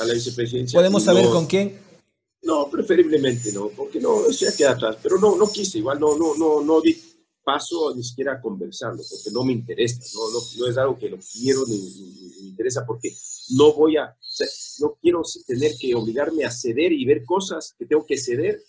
[0.00, 0.76] a la vicepresidencia.
[0.76, 1.85] ¿Podemos saber con quién?
[2.46, 6.36] No, preferiblemente no, porque no, se queda atrás, pero no, no quise, igual no, no,
[6.36, 6.96] no, no di
[7.42, 11.08] paso ni siquiera a conversarlo, porque no me interesa, no, no, no es algo que
[11.08, 13.12] lo quiero ni, me interesa, porque
[13.56, 14.16] no voy a,
[14.78, 18.62] no quiero tener que obligarme a ceder y ver cosas que tengo que ceder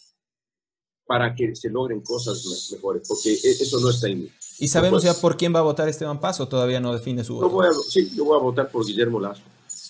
[1.05, 4.29] para que se logren cosas mejores, porque e, eso no está en mí.
[4.57, 6.47] ¿Y sabemos ya por quién va a votar Esteban Paso?
[6.47, 7.83] Todavía no define su voto.
[7.87, 9.43] sí, yo voy a votar por Guillermo Lazo,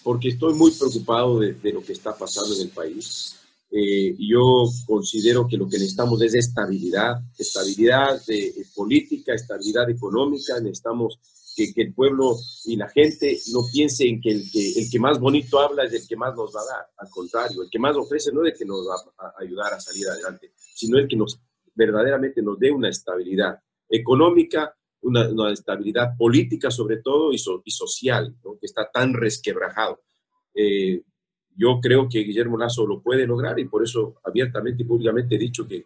[0.04, 3.38] porque estoy muy preocupado de, de lo que está pasando en el país.
[3.70, 10.60] Eh, yo considero que lo que necesitamos es estabilidad, estabilidad de, política, estabilidad económica.
[10.62, 11.20] Necesitamos
[11.56, 15.00] que, que, el pueblo y la gente no piense en que el, que el que
[15.00, 16.86] más bonito habla es el que más nos va a dar.
[16.98, 19.80] Al contrario, el que más ofrece no es el que nos va a ayudar a
[19.80, 21.40] salir adelante, sino el que nos
[21.76, 28.36] verdaderamente nos dé una estabilidad económica, una, una estabilidad política sobre todo y, y social,
[28.44, 28.58] ¿no?
[28.60, 30.02] que está tan resquebrajado.
[30.54, 31.04] Eh,
[31.58, 35.40] yo creo que Guillermo Lazo lo puede lograr y por eso abiertamente y públicamente he
[35.40, 35.86] dicho que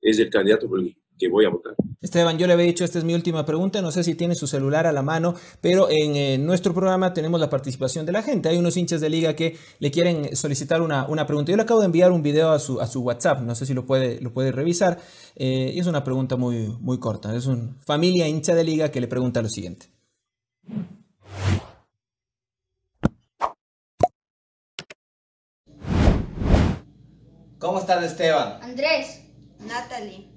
[0.00, 1.74] es el candidato por el que voy a votar.
[2.00, 4.46] Esteban, yo le había dicho, esta es mi última pregunta, no sé si tiene su
[4.46, 8.50] celular a la mano, pero en eh, nuestro programa tenemos la participación de la gente.
[8.50, 11.50] Hay unos hinchas de liga que le quieren solicitar una, una pregunta.
[11.50, 13.72] Yo le acabo de enviar un video a su, a su WhatsApp, no sé si
[13.72, 15.00] lo puede, lo puede revisar.
[15.36, 17.34] Eh, es una pregunta muy, muy corta.
[17.34, 19.86] Es una familia hincha de liga que le pregunta lo siguiente.
[27.66, 28.62] ¿Cómo estás, Esteban?
[28.62, 29.24] Andrés,
[29.58, 30.28] Natalie,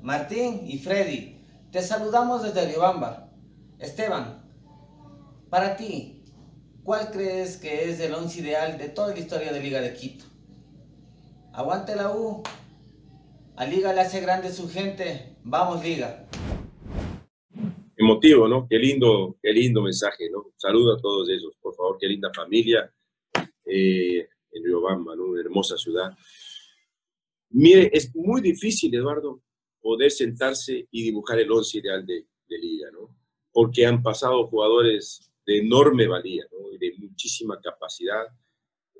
[0.00, 1.44] Martín y Freddy.
[1.72, 3.32] Te saludamos desde Riobamba.
[3.80, 4.48] Esteban,
[5.50, 6.22] para ti,
[6.84, 10.24] ¿cuál crees que es el once ideal de toda la historia de Liga de Quito?
[11.52, 12.44] Aguante la U.
[13.56, 15.34] A Liga le hace grande su gente.
[15.42, 16.28] Vamos, Liga.
[17.96, 18.68] Emotivo, ¿no?
[18.70, 20.52] Qué lindo, qué lindo mensaje, ¿no?
[20.56, 22.88] Saludo a todos ellos, por favor, qué linda familia
[23.64, 25.24] eh, en Riobamba, ¿no?
[25.24, 26.16] Una hermosa ciudad.
[27.50, 29.42] Mire, es muy difícil, Eduardo,
[29.80, 33.14] poder sentarse y dibujar el once ideal de, liga, ¿no?
[33.52, 36.72] Porque han pasado jugadores de enorme valía, ¿no?
[36.72, 38.24] Y de muchísima capacidad,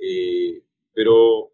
[0.01, 1.53] eh, pero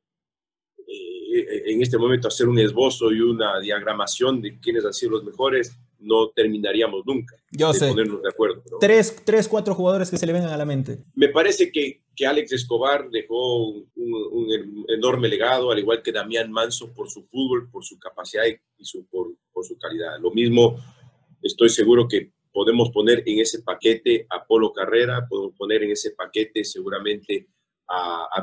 [0.87, 5.25] eh, en este momento hacer un esbozo y una diagramación de quiénes han sido los
[5.25, 7.89] mejores, no terminaríamos nunca Yo de sé.
[7.89, 8.63] ponernos de acuerdo.
[8.81, 10.99] Tres, tres, cuatro jugadores que se le vengan a la mente.
[11.15, 16.51] Me parece que, que Alex Escobar dejó un, un, enorme legado, al igual que Damián
[16.51, 20.19] Manso, por su fútbol, por su capacidad y su, por, por su calidad.
[20.21, 20.77] Lo mismo,
[21.43, 26.13] estoy seguro que podemos poner en ese paquete a Polo Carrera, podemos poner en ese
[26.13, 27.49] paquete seguramente
[27.89, 28.43] a, a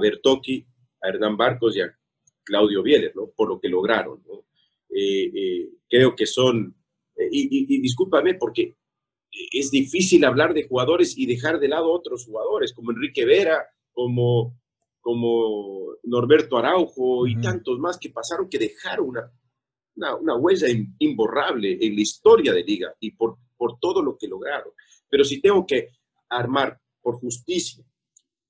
[1.04, 1.98] a Hernán Barcos y a
[2.44, 3.32] Claudio Bieler, ¿no?
[3.36, 4.46] Por lo que lograron, ¿no?
[4.90, 6.76] Eh, eh, creo que son
[7.18, 8.76] y, y, discúlpame porque
[9.52, 14.60] es difícil hablar de jugadores y dejar de lado otros jugadores, como Enrique Vera, como,
[15.00, 19.32] como Norberto Araujo y tantos más que pasaron, que dejaron una,
[19.96, 20.68] una, una, huella
[21.00, 24.74] imborrable en la historia de Liga y por, por todo lo que lograron.
[25.10, 25.90] Pero si tengo que
[26.30, 27.84] armar por justicia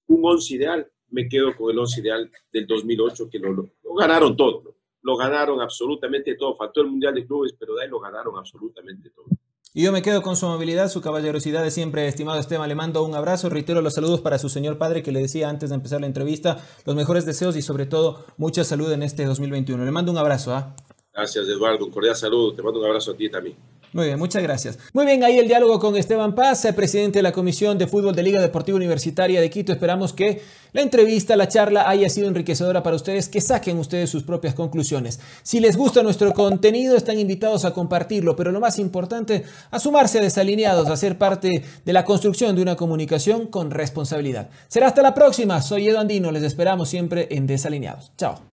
[0.08, 3.94] un once ideal, me quedo con el once ideal del 2008, que lo, lo, lo
[3.94, 4.64] ganaron todo.
[4.64, 4.81] ¿no?
[5.04, 6.56] Lo ganaron absolutamente todo.
[6.56, 9.26] Faltó el Mundial de Clubes, pero de ahí lo ganaron absolutamente todo.
[9.74, 12.68] Y yo me quedo con su amabilidad, su caballerosidad de siempre, estimado Esteban.
[12.68, 15.70] Le mando un abrazo, reitero los saludos para su señor padre que le decía antes
[15.70, 19.86] de empezar la entrevista, los mejores deseos y sobre todo mucha salud en este 2021.
[19.86, 20.54] Le mando un abrazo.
[20.54, 20.76] ¿ah?
[21.14, 21.86] Gracias, Eduardo.
[21.86, 22.54] Un cordial saludo.
[22.54, 23.56] Te mando un abrazo a ti también.
[23.94, 24.80] Muy bien, muchas gracias.
[24.94, 28.24] Muy bien, ahí el diálogo con Esteban Paz, presidente de la Comisión de Fútbol de
[28.24, 29.74] Liga Deportiva Universitaria de Quito.
[29.74, 34.24] Esperamos que la entrevista, la charla haya sido enriquecedora para ustedes, que saquen ustedes sus
[34.24, 35.20] propias conclusiones.
[35.44, 40.20] Si les gusta nuestro contenido, están invitados a compartirlo, pero lo más importante, a sumarse
[40.20, 44.50] a desalineados, a ser parte de la construcción de una comunicación con responsabilidad.
[44.70, 45.62] Será hasta la próxima.
[45.62, 48.14] Soy Edu Andino, les esperamos siempre en Desalineados.
[48.18, 48.42] Chao.